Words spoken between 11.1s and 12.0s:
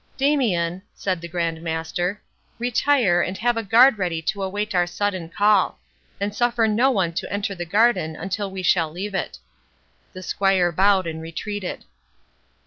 retreated.